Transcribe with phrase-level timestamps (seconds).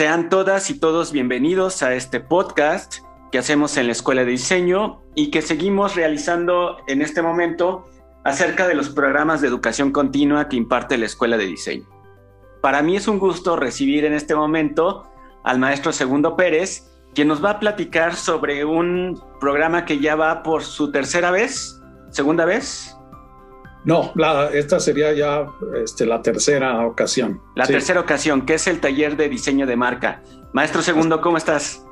[0.00, 3.00] Sean todas y todos bienvenidos a este podcast
[3.30, 7.84] que hacemos en la Escuela de Diseño y que seguimos realizando en este momento
[8.24, 11.86] acerca de los programas de educación continua que imparte la Escuela de Diseño.
[12.62, 15.06] Para mí es un gusto recibir en este momento
[15.44, 20.42] al maestro Segundo Pérez, quien nos va a platicar sobre un programa que ya va
[20.42, 22.96] por su tercera vez, segunda vez.
[23.84, 24.12] No,
[24.52, 25.46] esta sería ya
[25.82, 27.40] este, la tercera ocasión.
[27.54, 30.22] La tercera ocasión, que es el taller de diseño de marca.
[30.52, 31.84] Maestro Segundo, ¿cómo estás?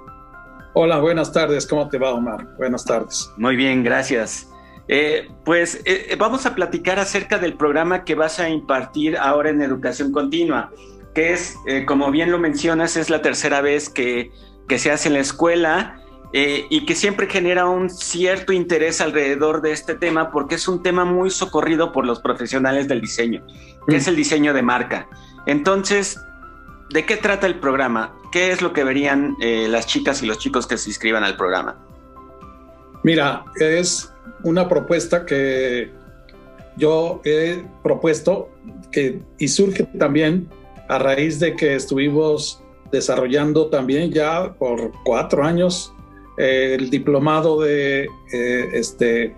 [0.75, 1.67] Hola, buenas tardes.
[1.67, 2.47] ¿Cómo te va, Omar?
[2.57, 3.33] Buenas tardes.
[3.39, 4.51] Muy bien, gracias.
[4.87, 9.61] Eh, pues eh, vamos a platicar acerca del programa que vas a impartir ahora en
[9.63, 10.71] educación continua,
[11.15, 14.31] que es, eh, como bien lo mencionas, es la tercera vez que,
[14.67, 19.63] que se hace en la escuela eh, y que siempre genera un cierto interés alrededor
[19.63, 23.47] de este tema porque es un tema muy socorrido por los profesionales del diseño,
[23.87, 25.09] que es el diseño de marca.
[25.47, 26.21] Entonces,
[26.91, 28.15] ¿de qué trata el programa?
[28.31, 31.37] ¿Qué es lo que verían eh, las chicas y los chicos que se inscriban al
[31.37, 31.77] programa?
[33.03, 34.13] Mira, es
[34.43, 35.91] una propuesta que
[36.77, 38.51] yo he propuesto
[38.93, 40.49] que, y surge también
[40.89, 42.63] a raíz de que estuvimos
[42.93, 45.95] desarrollando también ya por cuatro años
[46.39, 49.35] el diplomado de eh, este,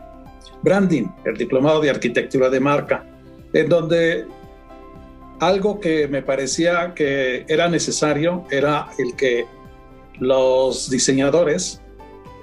[0.62, 3.04] branding, el diplomado de arquitectura de marca,
[3.52, 4.26] en donde
[5.40, 9.46] algo que me parecía que era necesario era el que
[10.18, 11.80] los diseñadores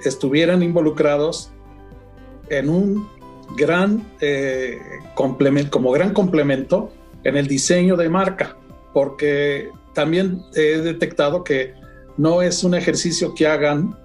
[0.04, 1.52] estuvieran involucrados
[2.50, 3.08] en un
[3.56, 4.80] gran eh,
[5.14, 6.92] complemento, como gran complemento
[7.24, 8.58] en el diseño de marca,
[8.94, 11.74] porque también he detectado que
[12.18, 13.96] no es un ejercicio que hagan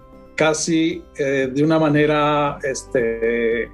[0.43, 3.71] casi eh, de una manera, este,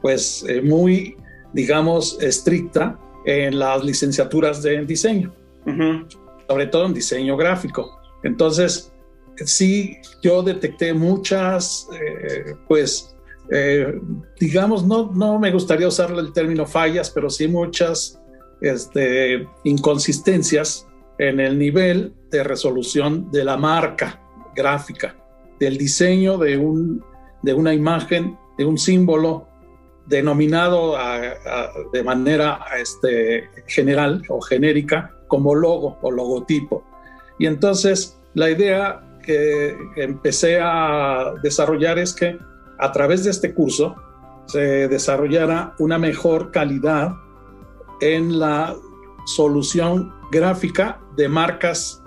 [0.00, 1.14] pues, eh, muy,
[1.52, 5.30] digamos, estricta en las licenciaturas de diseño,
[6.48, 8.00] sobre todo en diseño gráfico.
[8.22, 8.90] Entonces,
[9.44, 13.14] sí, yo detecté muchas, eh, pues,
[14.38, 18.18] digamos, no, no me gustaría usar el término fallas, pero sí muchas
[18.62, 20.86] este, inconsistencias
[21.18, 24.18] en el nivel de resolución de la marca
[24.54, 25.19] gráfica
[25.60, 27.04] del diseño de, un,
[27.42, 29.46] de una imagen, de un símbolo
[30.06, 30.96] denominado
[31.92, 36.84] de manera este, general o genérica como logo o logotipo.
[37.38, 42.38] Y entonces la idea que empecé a desarrollar es que
[42.78, 43.94] a través de este curso
[44.46, 47.12] se desarrollara una mejor calidad
[48.00, 48.74] en la
[49.26, 52.02] solución gráfica de marcas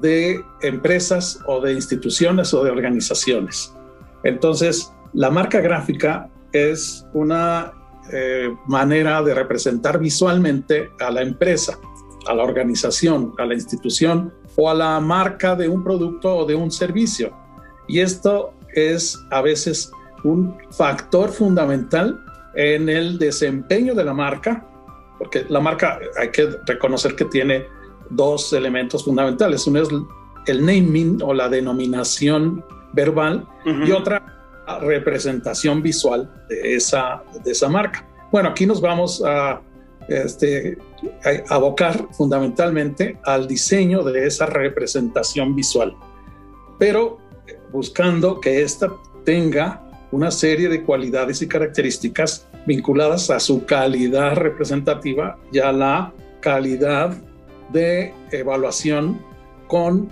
[0.00, 3.74] de empresas o de instituciones o de organizaciones.
[4.22, 7.72] Entonces, la marca gráfica es una
[8.12, 11.78] eh, manera de representar visualmente a la empresa,
[12.26, 16.54] a la organización, a la institución o a la marca de un producto o de
[16.54, 17.32] un servicio.
[17.88, 19.90] Y esto es a veces
[20.24, 22.22] un factor fundamental
[22.54, 24.66] en el desempeño de la marca,
[25.18, 27.66] porque la marca hay que reconocer que tiene
[28.10, 29.66] dos elementos fundamentales.
[29.66, 29.88] Uno es
[30.46, 34.40] el naming o la denominación verbal y otra
[34.80, 38.06] representación visual de esa, de esa marca.
[38.30, 39.60] Bueno, aquí nos vamos a,
[40.08, 40.78] este,
[41.24, 45.94] a abocar fundamentalmente al diseño de esa representación visual,
[46.78, 47.18] pero
[47.72, 48.92] buscando que ésta
[49.24, 56.12] tenga una serie de cualidades y características vinculadas a su calidad representativa y a la
[56.40, 57.16] calidad
[57.72, 59.20] de evaluación
[59.68, 60.08] con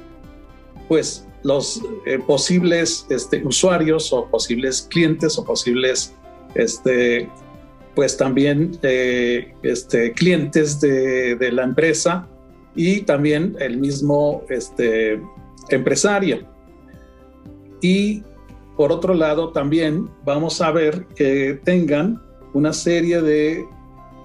[0.89, 6.15] pues los eh, posibles este, usuarios o posibles clientes o posibles
[6.55, 7.29] este,
[7.95, 12.29] pues también eh, este, clientes de, la empresa
[12.75, 15.21] y también el mismo este,
[15.71, 16.47] empresario.
[17.81, 18.23] Y
[18.77, 22.23] por otro lado también vamos a ver que tengan
[22.55, 23.65] una serie de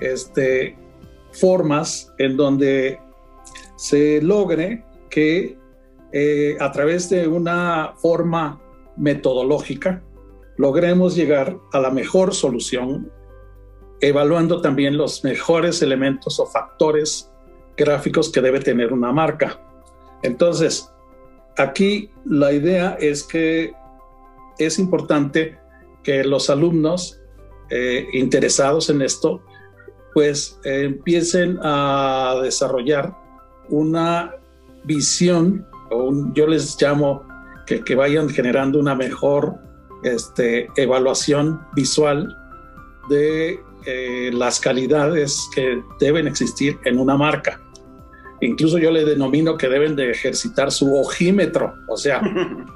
[0.01, 0.77] este,
[1.31, 2.99] formas en donde
[3.83, 5.57] se logre que
[6.13, 8.61] eh, a través de una forma
[8.95, 10.01] metodológica
[10.55, 13.11] logremos llegar a la mejor solución,
[13.99, 17.29] evaluando también los mejores elementos o factores
[17.75, 19.59] gráficos que debe tener una marca.
[20.21, 20.89] Entonces,
[21.57, 23.73] aquí la idea es que
[24.59, 25.57] es importante
[26.03, 27.19] que los alumnos
[27.69, 29.41] eh, interesados en esto,
[30.13, 33.22] pues empiecen a desarrollar
[33.69, 34.31] una
[34.83, 37.23] visión, o yo les llamo
[37.65, 39.55] que, vayan generando una mejor
[40.03, 42.35] este, evaluación visual
[43.09, 47.59] de eh, las calidades que deben existir en una marca.
[48.41, 52.21] incluso yo le denomino que deben de ejercitar su ojímetro, o sea,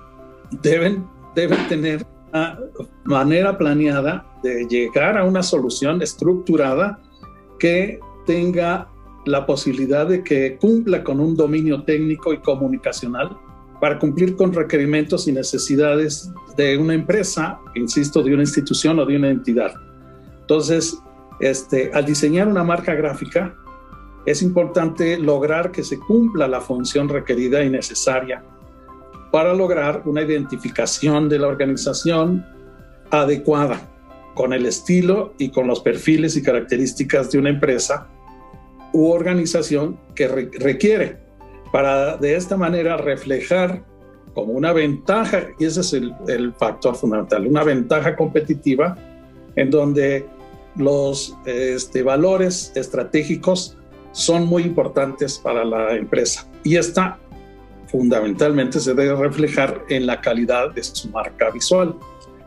[0.61, 1.05] deben,
[1.35, 2.59] deben tener una
[3.03, 6.99] manera planeada de llegar a una solución estructurada
[7.59, 8.87] que tenga
[9.27, 13.37] la posibilidad de que cumpla con un dominio técnico y comunicacional
[13.79, 19.17] para cumplir con requerimientos y necesidades de una empresa, insisto, de una institución o de
[19.17, 19.73] una entidad.
[20.41, 20.97] Entonces,
[21.39, 23.55] este, al diseñar una marca gráfica,
[24.25, 28.43] es importante lograr que se cumpla la función requerida y necesaria
[29.31, 32.45] para lograr una identificación de la organización
[33.11, 33.79] adecuada
[34.33, 38.07] con el estilo y con los perfiles y características de una empresa
[38.93, 41.17] u organización que requiere
[41.71, 43.83] para de esta manera reflejar
[44.33, 48.95] como una ventaja, y ese es el, factor fundamental, una ventaja competitiva
[49.55, 50.27] en donde
[50.75, 53.77] los este, valores estratégicos
[54.11, 56.47] son muy importantes para la empresa.
[56.63, 57.17] Y esta
[57.87, 61.95] fundamentalmente se debe reflejar en la calidad de su marca visual.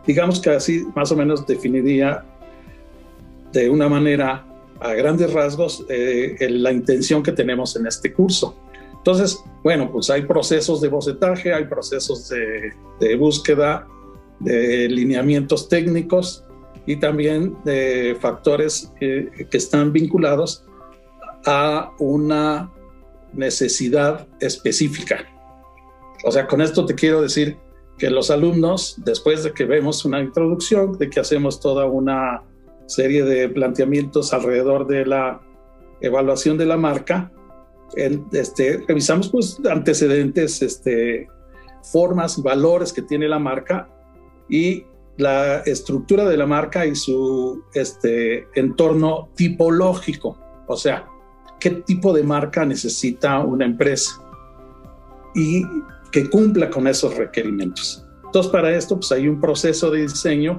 [0.07, 2.25] Digamos que así más o menos definiría
[3.53, 4.45] de una manera
[4.81, 8.57] a grandes rasgos eh, la intención que tenemos en este curso.
[8.97, 13.87] Entonces, bueno, pues hay procesos de bocetaje, hay procesos de, búsqueda
[14.41, 16.45] de lineamientos técnicos
[16.87, 20.67] y también de factores que están vinculados
[21.47, 22.71] a una
[23.33, 25.25] necesidad específica.
[26.25, 27.57] O sea, con esto te quiero decir
[27.99, 32.43] que los alumnos, después de que vemos una introducción, de que hacemos toda una
[32.91, 35.41] serie de planteamientos alrededor de la
[36.01, 37.31] evaluación de la marca,
[38.33, 41.29] este, revisamos pues antecedentes, este,
[41.83, 43.89] formas valores que tiene la marca
[44.49, 44.85] y
[45.17, 51.07] la estructura de la marca y su este, entorno tipológico, o sea,
[51.59, 54.23] qué tipo de marca necesita una empresa
[55.35, 55.63] y
[56.11, 58.07] que cumpla con esos requerimientos.
[58.25, 60.59] Entonces, para esto, pues hay un proceso de diseño,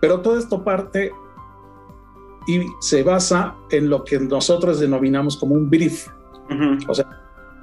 [0.00, 1.12] pero todo esto parte
[2.46, 6.08] y se basa en lo que nosotros denominamos como un brief.
[6.88, 7.06] O sea,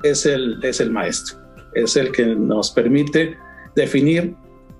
[0.04, 1.38] es el, es el maestro,
[1.74, 3.38] es el que nos permite
[3.76, 4.36] definir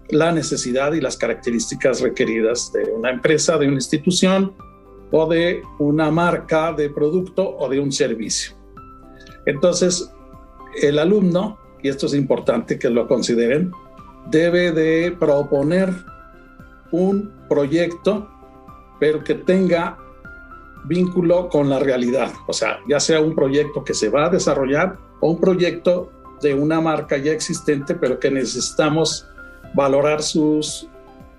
[0.10, 4.56] la necesidad y las características requeridas de una empresa, de una institución
[5.12, 8.56] o de una marca de producto o de un servicio.
[9.46, 10.12] Entonces,
[10.82, 13.72] el alumno, y esto es importante que lo consideren,
[14.30, 15.94] debe de proponer
[16.92, 18.30] un proyecto,
[19.00, 19.98] pero que tenga
[20.86, 24.98] vínculo con la realidad, o sea, ya sea un proyecto que se va a desarrollar
[25.20, 26.12] o un proyecto
[26.42, 29.28] de una marca ya existente, pero que necesitamos
[29.74, 30.88] valorar sus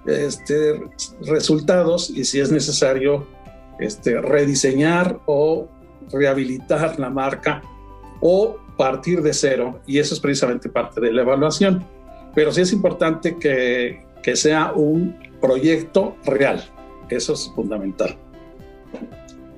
[0.06, 0.82] este,
[1.22, 3.26] resultados y si es necesario
[3.78, 5.68] este, rediseñar o
[6.12, 7.62] rehabilitar la marca
[8.20, 9.80] o partir de cero.
[9.86, 11.86] Y eso es precisamente parte de la evaluación.
[12.34, 16.64] Pero sí es importante que, que sea un proyecto real.
[17.10, 18.16] Eso es fundamental.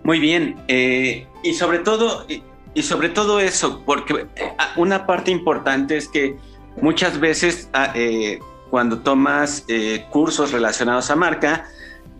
[0.02, 2.26] Muy bien, eh, y sobre todo,
[2.74, 6.36] y, sobre todo eso, porque eh, una parte importante es que
[6.80, 8.38] muchas veces ah, eh,
[8.70, 9.66] cuando tomas
[10.10, 11.66] cursos relacionados a marca,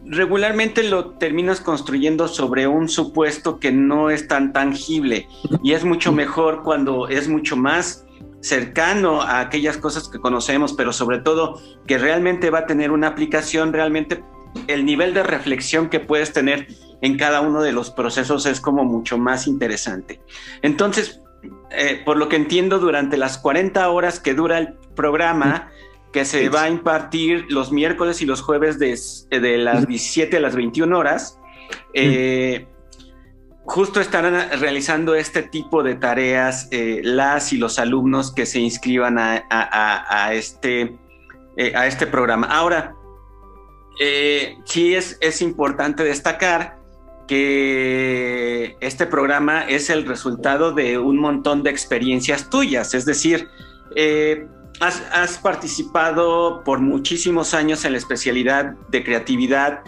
[0.05, 5.29] regularmente lo terminas construyendo sobre un supuesto que no es tan tangible
[5.63, 8.05] y es mucho mejor cuando es mucho más
[8.41, 13.09] cercano a aquellas cosas que conocemos, pero sobre todo que realmente va a tener una
[13.09, 14.25] aplicación, realmente
[14.67, 16.69] el nivel de reflexión que puedes tener
[17.03, 20.21] en cada uno de los procesos es como mucho más interesante.
[20.63, 21.21] Entonces,
[21.71, 25.71] eh, por lo que entiendo, durante las 40 horas que dura el programa,
[26.13, 28.99] que se va a impartir los miércoles y los jueves de,
[29.31, 31.39] de las 17 a las 21 horas,
[31.95, 32.67] eh,
[33.65, 39.19] justo estarán realizando este tipo de tareas eh, las y los alumnos que se inscriban
[39.19, 40.99] a, a este,
[41.75, 42.49] a este programa.
[42.49, 42.97] Ahora,
[44.65, 46.81] sí es, es importante destacar
[47.31, 53.47] que este programa es el resultado de un montón de experiencias tuyas, es decir,
[53.95, 54.49] eh,
[54.81, 59.83] has, participado por muchísimos años en la especialidad de creatividad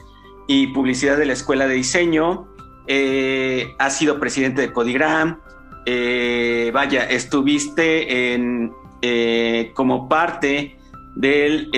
[0.47, 2.47] y publicidad de la Escuela de Diseño,
[2.87, 5.41] eh, has sido presidente de Codigram,
[5.85, 8.39] eh, vaya, estuviste
[9.75, 10.77] como parte
[11.17, 11.71] del,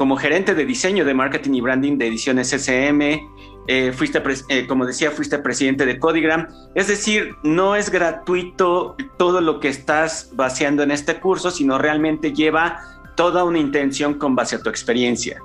[0.00, 3.28] como gerente de diseño de marketing y branding de Ediciones SM,
[3.68, 6.48] eh, fuiste, eh, como decía, fuiste presidente de Codigram.
[6.74, 12.32] Es decir, no es gratuito todo lo que estás vaciando en este curso, sino realmente
[12.32, 12.80] lleva
[13.14, 15.38] toda una intención con base a tu experiencia.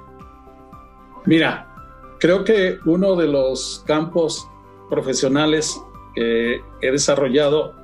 [1.25, 1.67] Mira,
[2.21, 4.50] creo que uno de los campos
[4.89, 5.77] profesionales
[6.13, 7.75] que he desarrollado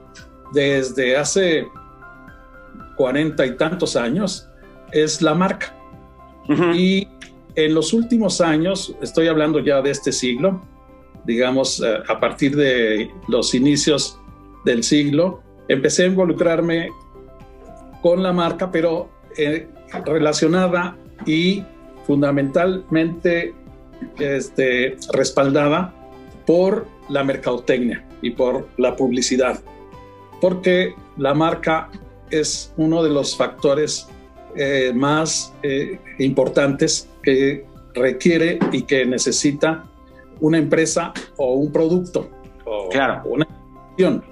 [0.53, 1.67] desde hace
[2.95, 4.47] cuarenta y tantos años
[4.93, 5.75] es la marca.
[6.73, 7.07] Y
[7.55, 10.61] en los últimos años, estoy hablando ya de este siglo,
[11.25, 14.19] digamos, eh, a partir de los inicios
[14.65, 16.89] del siglo, empecé a involucrarme
[18.01, 19.67] con la marca, pero eh,
[20.05, 21.63] relacionada y
[22.05, 23.53] fundamentalmente
[24.19, 25.93] este, respaldada
[26.45, 29.59] por la mercadotecnia y por la publicidad,
[30.39, 31.89] porque la marca
[32.31, 34.07] es uno de los factores
[34.55, 39.85] eh, más eh, importantes que requiere y que necesita
[40.39, 42.29] una empresa o un producto
[42.65, 43.23] o claro.
[43.25, 43.47] una
[43.91, 44.23] acción.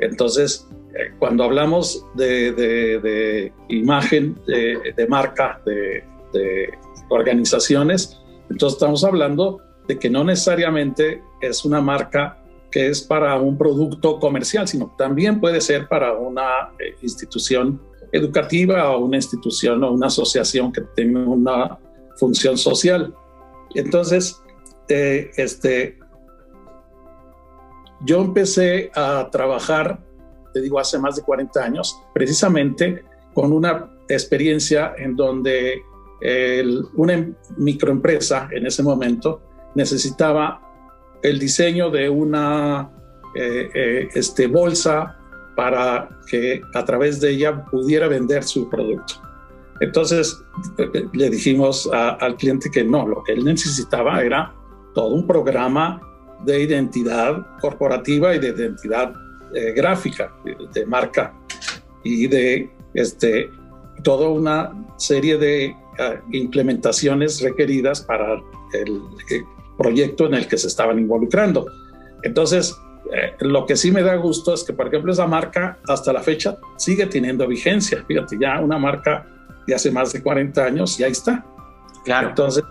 [0.00, 6.04] Entonces, eh, cuando hablamos de, imagen, de, marca, de,
[7.08, 12.38] organizaciones, entonces estamos hablando de que no necesariamente es una marca
[12.74, 17.80] que es para un producto comercial, sino también puede ser para una eh, institución
[18.14, 21.78] educativa o una institución o una asociación que tenga una
[22.16, 23.14] función social.
[23.74, 24.40] Entonces,
[24.88, 25.98] eh, este,
[28.06, 29.98] yo empecé a trabajar,
[30.52, 33.02] te digo, hace más de 40 años, precisamente
[33.34, 35.82] con una experiencia en donde
[36.94, 39.42] una microempresa en ese momento
[39.74, 40.64] necesitaba
[41.22, 42.90] el diseño de una
[43.34, 45.18] eh, eh, este, bolsa
[45.56, 49.14] para que a través de ella pudiera vender su producto.
[49.80, 50.42] Entonces
[50.78, 54.54] eh, le dijimos al cliente que no, lo que él necesitaba era
[54.94, 56.00] todo un programa
[56.44, 59.12] de identidad corporativa y de identidad
[59.76, 60.34] gráfica,
[60.72, 61.32] de, marca
[62.02, 63.48] y de este,
[64.02, 65.76] toda una serie de
[66.32, 68.42] implementaciones requeridas para
[68.72, 69.00] el,
[69.76, 71.66] proyecto en el que se estaban involucrando.
[72.22, 72.76] Entonces,
[73.12, 76.20] eh, lo que sí me da gusto es que, por ejemplo, esa marca hasta la
[76.20, 78.04] fecha sigue teniendo vigencia.
[78.06, 79.26] Fíjate, ya una marca
[79.66, 81.44] de hace más de 40 años, ya está.
[82.04, 82.28] Claro.
[82.30, 82.64] Entonces,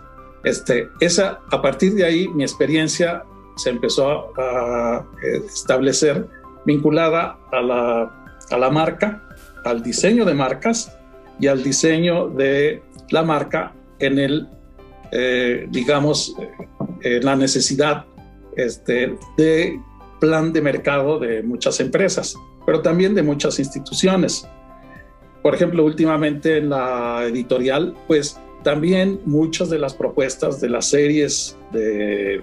[0.43, 3.23] este, esa, a partir de ahí, mi experiencia
[3.55, 5.05] se empezó a,
[5.45, 6.27] establecer
[6.65, 9.23] vinculada a la, a la marca,
[9.63, 10.97] al diseño de marcas
[11.39, 14.47] y al diseño de la marca en el,
[15.11, 16.35] eh, digamos,
[17.01, 18.05] eh, la necesidad
[18.55, 19.79] este, de
[20.23, 24.47] plan de mercado de muchas empresas, pero también de muchas instituciones.
[25.41, 31.57] Por ejemplo, últimamente en la editorial, pues también muchas de las propuestas de las series
[31.73, 32.41] de,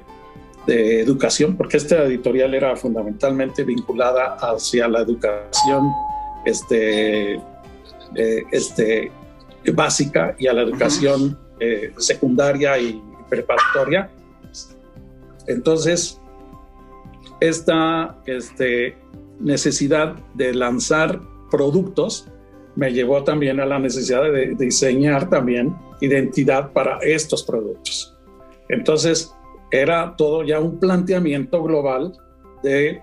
[0.66, 5.90] de educación, porque esta editorial era fundamentalmente vinculada hacia la educación
[6.44, 9.10] este, eh, este,
[9.72, 14.10] básica y a la educación eh, secundaria y preparatoria,
[15.46, 16.19] entonces,
[17.40, 18.97] esta este,
[19.38, 21.20] necesidad de lanzar
[21.50, 22.28] productos
[22.76, 28.16] me llevó también a la necesidad de diseñar también identidad para estos productos.
[28.68, 29.35] Entonces,
[29.70, 32.12] era todo ya un planteamiento global
[32.62, 33.02] de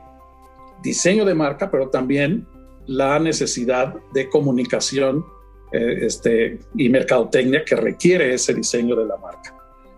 [0.83, 2.47] diseño de marca, pero también
[2.85, 5.25] la necesidad de comunicación
[5.73, 9.55] eh, este, y mercadotecnia que requiere ese diseño de la marca.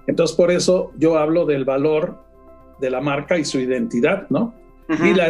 [0.08, 2.18] Entonces, por eso yo hablo del valor
[2.80, 4.54] de la marca y su identidad, ¿no?
[4.90, 5.30] Y la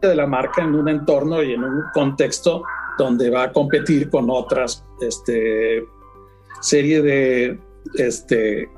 [0.00, 2.62] de la marca en un entorno y en un contexto
[2.98, 5.84] donde va a competir con otras este,
[6.60, 7.58] serie de
[7.94, 8.68] este,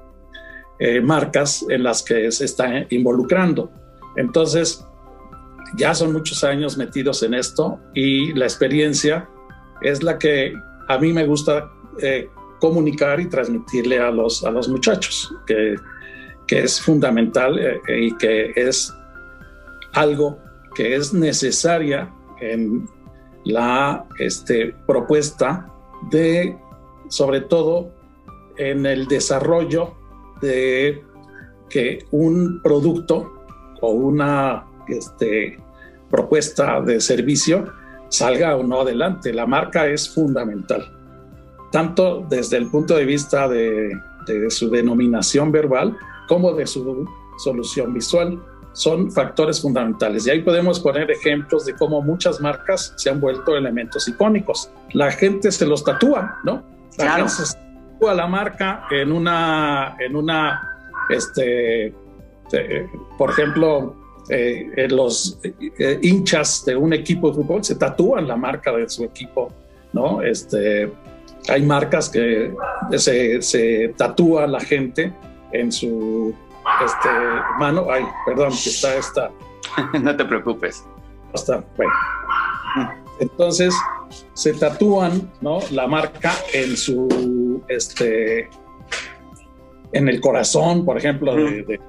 [0.79, 3.71] eh, marcas en las que se está involucrando.
[4.17, 4.85] Entonces,
[5.77, 9.29] ya son muchos años metidos en esto y la experiencia
[9.83, 10.55] es la que
[10.89, 11.71] a mí me gusta
[12.01, 12.29] eh,
[12.61, 15.77] comunicar y transmitirle a los, a los muchachos, que
[16.47, 18.95] que es fundamental eh, y que es
[19.93, 20.39] algo
[20.75, 22.89] que es necesaria en
[23.45, 25.73] la este, propuesta
[26.11, 26.57] de,
[27.09, 27.91] sobre todo,
[28.59, 29.95] en el desarrollo
[30.41, 31.03] de
[31.71, 33.33] que un producto
[33.81, 35.59] o una este,
[36.11, 37.73] propuesta de servicio
[38.09, 39.33] salga o no adelante.
[39.33, 40.85] La marca es fundamental,
[41.73, 43.99] tanto desde el punto de vista de
[44.51, 45.97] su denominación verbal,
[46.27, 47.07] como de su
[47.39, 48.43] solución visual.
[48.73, 50.27] Son factores fundamentales.
[50.27, 54.71] Y ahí podemos poner ejemplos de cómo muchas marcas se han vuelto elementos icónicos.
[54.93, 56.63] La gente se los tatúa, ¿no?
[56.99, 60.79] La gente se tatúa la marca en una, en una,
[61.09, 61.87] este,
[62.53, 63.97] eh, por ejemplo,
[64.29, 69.05] eh, los eh, hinchas de un equipo de fútbol se tatúan la marca de su
[69.05, 69.51] equipo,
[69.95, 70.21] ¿no?
[70.21, 70.93] Este,
[71.49, 72.53] hay marcas que
[72.97, 75.13] se, se tatúa la gente
[75.53, 76.35] en su
[76.85, 77.09] este,
[77.59, 77.87] mano.
[77.91, 79.31] Ay, perdón, que está esta
[80.01, 80.85] no te preocupes.
[81.35, 81.93] Está, bueno.
[83.19, 83.75] Entonces,
[84.35, 85.59] se tatúan ¿no?
[85.71, 88.49] la marca en su, este,
[89.93, 91.81] en el corazón, por ejemplo, de,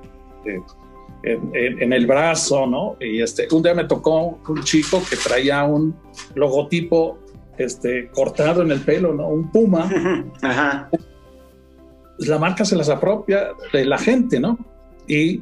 [1.23, 2.95] en, el brazo, ¿no?
[2.99, 5.95] Y este, un día me tocó un chico que traía un
[6.35, 7.19] logotipo
[7.57, 9.27] este, cortado en el pelo, ¿no?
[9.27, 9.89] Un puma.
[10.41, 10.89] Ajá.
[12.19, 14.57] La marca se las apropia de la gente, ¿no?
[15.07, 15.41] Y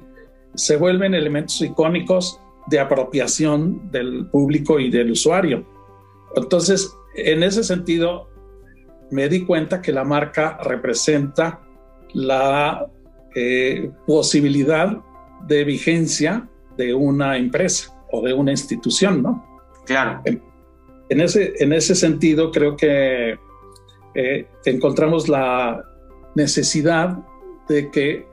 [0.55, 5.65] se vuelven elementos icónicos de apropiación del público y del usuario.
[6.35, 8.29] Entonces, en ese sentido,
[9.11, 11.61] me di cuenta que la marca representa
[12.13, 12.87] la
[13.35, 14.97] eh, posibilidad
[15.47, 19.45] de vigencia de una empresa o de una institución, ¿no?
[19.85, 20.21] Claro.
[21.09, 23.37] En, ese, en ese sentido, creo que
[24.15, 25.83] eh, encontramos la
[26.35, 27.17] necesidad
[27.67, 28.27] de que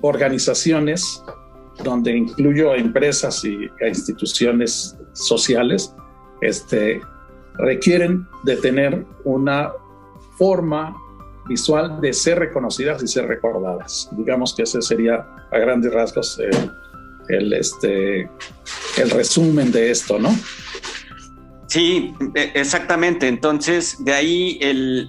[0.00, 1.22] organizaciones,
[1.84, 5.94] donde incluyo empresas y instituciones sociales,
[6.40, 7.00] este,
[7.54, 9.72] requieren de tener una
[10.38, 10.96] forma
[11.48, 14.08] visual de ser reconocidas y ser recordadas.
[14.12, 16.40] Digamos que ese sería a grandes rasgos
[17.28, 18.30] el, este,
[18.96, 20.30] el resumen de esto, ¿no?
[21.70, 23.28] Sí, e, exactamente.
[23.28, 24.58] Entonces, de ahí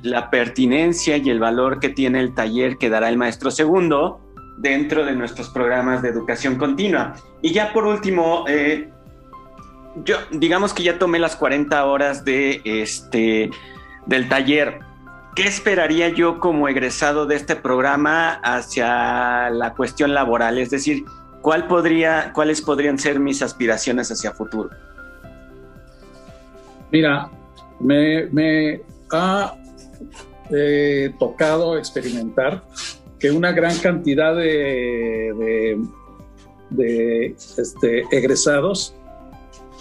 [0.03, 4.22] la pertinencia y el valor que tiene el taller que dará el maestro segundo
[4.60, 7.15] dentro de nuestros programas de educación continua.
[7.41, 8.91] Y ya por último, eh,
[10.06, 13.50] yo digamos que ya tomé las 40 horas de este
[14.06, 14.82] del taller.
[15.36, 20.60] ¿Qué esperaría yo como egresado de este programa hacia la cuestión laboral?
[20.60, 21.06] Es decir,
[21.41, 24.70] ¿cuál podría, ¿cuáles podrían ser mis aspiraciones hacia futuro?
[26.91, 27.31] Mira,
[27.79, 28.81] me,
[29.12, 29.55] ha
[30.50, 32.63] eh, tocado experimentar
[33.19, 35.79] que una gran cantidad de,
[37.57, 38.96] este, egresados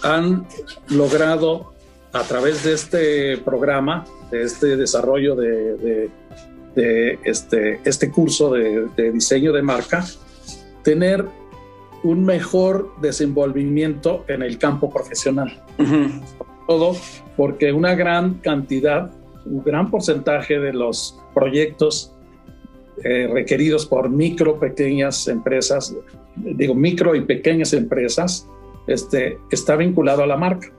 [0.03, 0.45] han
[0.87, 1.73] logrado
[2.13, 6.09] a través de este programa, de este desarrollo de,
[7.23, 10.05] este, este curso de, diseño de marca,
[10.83, 11.25] tener
[12.03, 15.61] un mejor desenvolvimiento en el campo profesional.
[16.71, 16.95] Todo
[17.35, 19.11] porque una gran cantidad,
[19.45, 22.15] un gran porcentaje de los proyectos
[23.03, 25.93] eh, requeridos por micro, pequeñas empresas,
[26.37, 28.47] digo micro y pequeñas empresas,
[28.87, 30.71] este, está vinculado a la marca.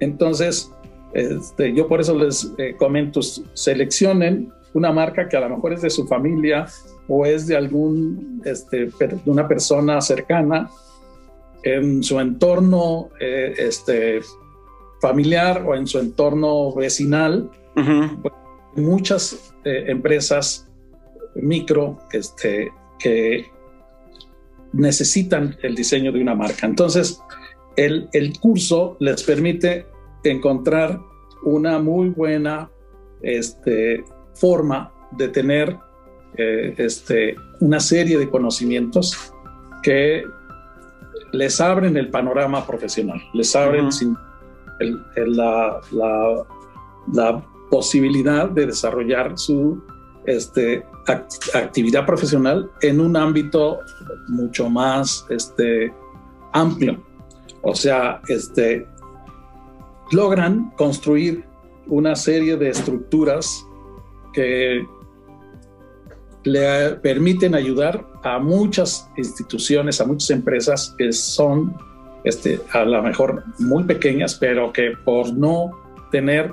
[0.00, 0.70] Entonces,
[1.14, 5.80] este, yo por eso les eh, comento, seleccionen una marca que a lo mejor es
[5.80, 6.66] de su familia
[7.08, 10.68] o es de algún, este, de una persona cercana
[11.62, 14.20] en su entorno eh, este,
[15.00, 17.50] familiar o en su entorno vecinal.
[17.74, 18.34] Pues,
[18.76, 20.68] muchas eh, empresas
[21.34, 23.46] micro este, que
[24.72, 26.66] necesitan el diseño de una marca.
[26.66, 27.20] Entonces,
[27.76, 28.08] el,
[28.40, 29.86] curso les permite
[30.24, 30.98] encontrar
[31.44, 32.70] una muy buena
[33.22, 34.04] este,
[34.34, 35.76] forma de tener
[36.36, 39.32] eh, este, una serie de conocimientos
[39.82, 40.24] que
[41.32, 43.90] les abren el panorama profesional, les abren
[45.26, 45.80] la,
[47.68, 49.82] posibilidad de desarrollar su
[50.24, 50.86] este,
[51.52, 53.80] actividad profesional en un ámbito
[54.28, 55.92] mucho más este,
[56.52, 57.02] amplio.
[57.62, 58.86] O sea, este,
[60.12, 61.44] logran construir
[61.88, 63.66] una serie de estructuras
[64.32, 64.86] que
[66.44, 71.76] le permiten ayudar a muchas instituciones, a muchas empresas que son
[72.26, 75.70] este, a lo mejor muy pequeñas, pero que por no
[76.10, 76.50] tener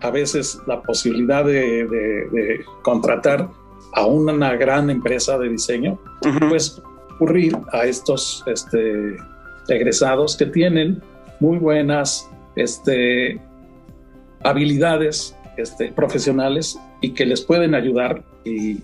[0.00, 3.50] a veces la posibilidad de, contratar
[3.92, 6.00] a una gran empresa de diseño,
[6.48, 6.80] pues
[7.14, 9.18] ocurrir a estos este,
[9.68, 11.02] egresados que tienen
[11.38, 13.38] muy buenas este,
[14.42, 18.80] habilidades este, profesionales y que les pueden ayudar y,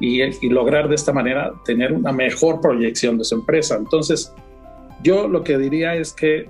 [0.00, 3.76] y, lograr de esta manera tener una mejor proyección de su empresa.
[3.76, 4.32] Entonces,
[5.02, 6.48] yo lo que diría es que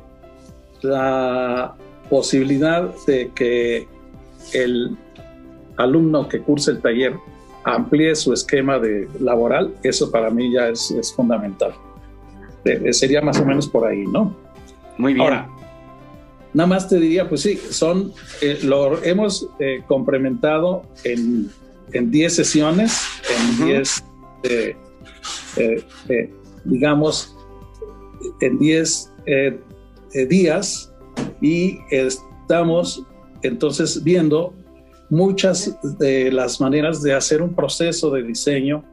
[0.82, 1.74] la
[2.10, 3.86] posibilidad de que
[4.52, 4.96] el
[5.76, 7.14] alumno que curse el taller
[7.64, 11.72] amplíe su esquema de laboral, eso para mí ya es, fundamental.
[12.64, 14.36] Eh, sería más o menos por ahí, ¿no?
[14.98, 15.24] Muy bien.
[15.24, 15.48] Ahora,
[16.52, 21.50] nada más te diría, pues sí, son, eh, lo hemos eh, complementado en
[21.92, 23.00] 10 sesiones,
[23.58, 24.04] en 10,
[26.64, 27.36] digamos,
[28.42, 29.12] en 10
[30.28, 30.92] días
[31.40, 33.04] y estamos
[33.42, 34.54] entonces viendo
[35.10, 38.84] muchas de las maneras de hacer un proceso de diseño,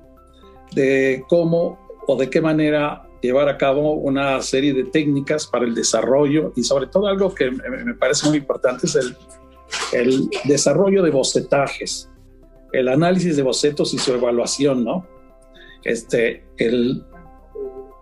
[0.73, 5.75] de cómo o de qué manera llevar a cabo una serie de técnicas para el
[5.75, 9.15] desarrollo y sobre todo algo que me parece muy importante es el,
[9.93, 12.09] el desarrollo de bocetajes,
[12.73, 15.07] el análisis de bocetos y su evaluación, ¿no?
[15.83, 17.03] Este, el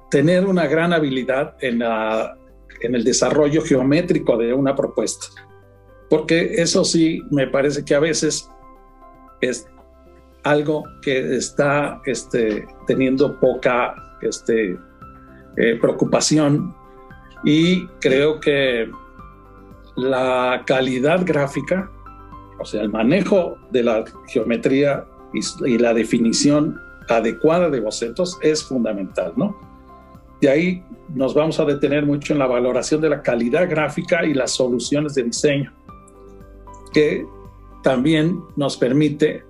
[0.09, 2.37] tener una gran habilidad en, la,
[2.81, 5.27] en el desarrollo geométrico de una propuesta.
[6.09, 8.49] Porque eso sí me parece que a veces
[9.41, 9.67] es
[10.43, 14.77] algo que está este, teniendo poca este,
[15.57, 16.73] eh, preocupación
[17.43, 18.89] y creo que
[19.95, 21.89] la calidad gráfica,
[22.59, 29.33] o sea, el manejo de la geometría y, la definición adecuada de bocetos es fundamental,
[29.35, 29.66] ¿no?
[30.41, 34.33] De ahí nos vamos a detener mucho en la valoración de la calidad gráfica y
[34.33, 35.73] las soluciones de diseño,
[36.93, 37.25] que
[37.83, 39.43] también nos permite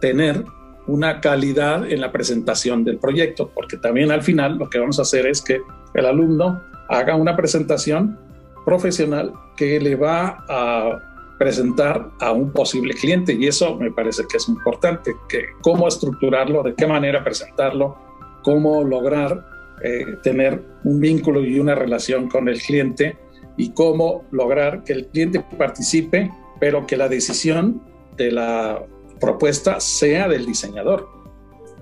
[0.00, 0.44] tener
[0.86, 5.02] una calidad en la presentación del proyecto, porque también al final lo que vamos a
[5.02, 5.60] hacer es que
[5.94, 8.18] el alumno haga una presentación
[8.66, 11.00] profesional que le va a
[11.38, 16.62] presentar a un posible cliente y eso me parece que es importante, que cómo estructurarlo,
[16.62, 17.96] de qué manera presentarlo,
[18.42, 19.53] cómo lograr
[19.86, 23.18] eh, tener un vínculo y una relación con el cliente
[23.58, 27.82] y cómo lograr que el cliente participe, pero que la decisión
[28.16, 28.82] de la
[29.20, 31.06] propuesta sea del diseñador.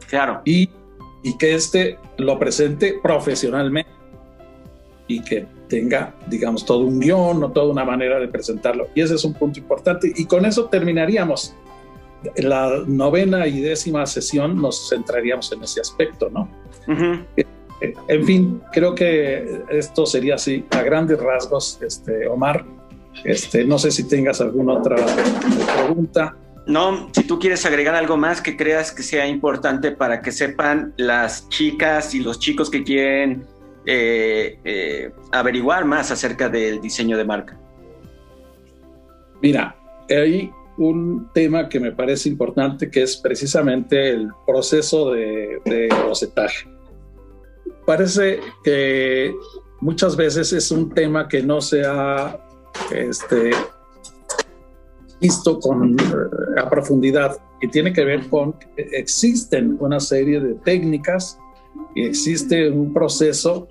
[0.08, 0.42] Claro.
[0.44, 0.68] Y,
[1.22, 3.88] y que éste lo presente profesionalmente
[5.06, 8.88] y que tenga, digamos, todo un guion o toda una manera de presentarlo.
[8.96, 10.12] Y ese es un punto importante.
[10.16, 11.54] Y con eso terminaríamos.
[12.36, 16.48] La novena y décima sesión nos centraríamos en ese aspecto, ¿no?
[18.08, 22.64] En fin, creo que esto sería así, a grandes rasgos, este, Omar.
[23.24, 24.96] Este, no sé si tengas alguna otra
[25.76, 26.36] pregunta.
[26.66, 30.94] No, si tú quieres agregar algo más que creas que sea importante para que sepan
[30.96, 33.44] las chicas y los chicos que quieren
[33.84, 37.58] eh, eh, averiguar más acerca del diseño de marca.
[39.40, 39.76] Mira,
[40.08, 46.71] hay un tema que me parece importante que es precisamente el proceso de, de bocetaje.
[47.86, 49.34] Parece que
[49.80, 52.38] muchas veces es un tema que no se ha
[52.92, 53.50] este,
[55.20, 60.54] visto con, eh, a profundidad y tiene que ver con que existen una serie de
[60.54, 61.38] técnicas
[61.94, 63.68] y existe un proceso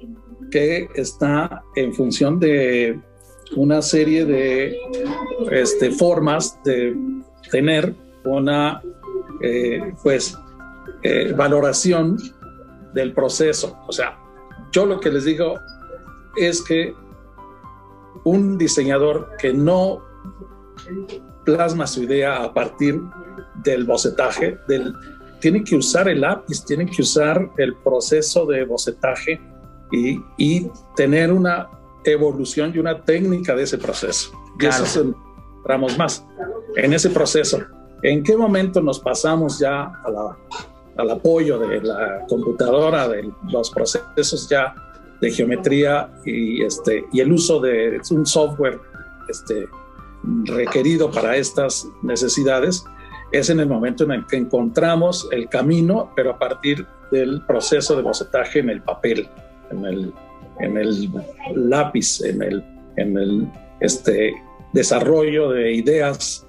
[0.50, 3.00] que está en función de
[3.56, 4.78] una serie de
[5.52, 6.96] este, formas de
[7.52, 7.94] tener
[8.24, 8.82] una
[9.42, 10.38] eh, pues
[11.04, 12.18] eh, valoración
[12.94, 13.78] del proceso.
[13.88, 14.18] O sea,
[14.72, 15.60] yo lo que les digo
[16.36, 16.96] es que
[18.24, 20.04] un diseñador que no
[21.46, 23.02] plasma su idea a partir
[23.64, 24.94] del bocetaje, del,
[25.40, 29.42] tiene que usar el lápiz, tiene que usar el proceso de bocetaje
[29.92, 31.70] y, y tener una
[32.04, 34.32] evolución y una técnica de ese proceso.
[34.60, 35.16] Y eso
[35.98, 36.26] más
[36.76, 37.60] en ese proceso.
[38.04, 40.38] ¿En qué momento nos pasamos ya a la,
[41.02, 44.74] al apoyo de la computadora, de los procesos ya
[45.20, 48.80] de geometría y, este, y el uso de un software
[49.30, 49.68] este,
[50.46, 52.84] requerido para estas necesidades?
[53.32, 57.96] Es en el momento en el que encontramos el camino, pero a partir del proceso
[57.96, 59.30] de bocetaje en el papel
[59.72, 60.14] en el,
[60.60, 61.10] en el
[61.56, 62.64] lápiz, en el,
[62.98, 63.48] en el
[63.80, 64.34] este,
[64.74, 66.46] desarrollo de ideas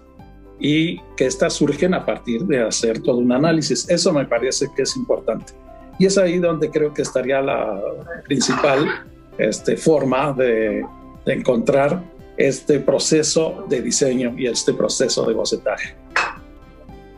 [0.62, 3.88] y que estas surgen a partir de hacer todo un análisis.
[3.90, 5.52] Eso me parece que es importante.
[5.98, 7.80] Y es ahí donde creo que estaría la
[8.24, 9.04] principal
[9.38, 10.86] este, forma de,
[11.26, 12.02] encontrar
[12.36, 15.96] este proceso de diseño y este proceso de bocetaje.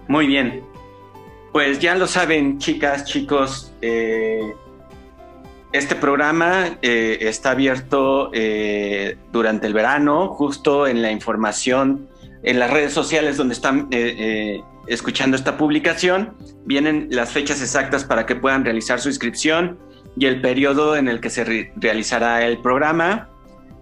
[0.09, 0.63] Muy bien.
[1.53, 4.41] Pues ya lo saben, chicas, chicos, eh,
[5.73, 12.09] este programa eh, está abierto eh, durante el verano, justo en la información
[12.45, 16.35] en las redes sociales donde están eh, escuchando esta publicación.
[16.65, 19.79] Vienen las fechas exactas para que puedan realizar su inscripción
[20.17, 21.45] y el periodo en el que se
[21.77, 23.29] realizará el programa.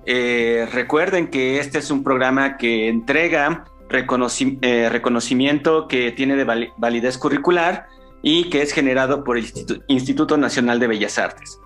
[0.06, 7.86] recuerden que este es un programa que entrega reconocimiento que tiene de validez curricular
[8.22, 9.46] y que es generado por el
[9.88, 11.58] Instituto Nacional de Bellas Artes.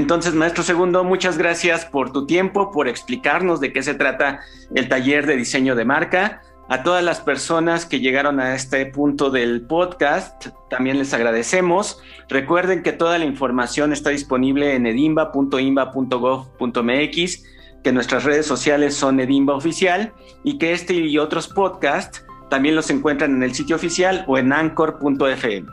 [0.00, 4.40] Entonces, maestro segundo, muchas gracias por tu tiempo, por explicarnos de qué se trata
[4.74, 6.40] el taller de diseño de marca.
[6.70, 12.00] A todas las personas que llegaron a este punto del podcast, también les agradecemos.
[12.30, 17.44] Recuerden que toda la información está disponible en edimba.imba.gov.mx,
[17.84, 22.88] que nuestras redes sociales son Edimba Oficial y que este y otros podcasts también los
[22.88, 25.66] encuentran en el sitio oficial o en anchor.fm.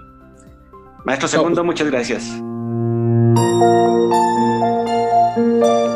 [1.05, 2.41] Maestro segundo, muchas gracias.
[3.37, 3.61] thank
[5.37, 5.86] you.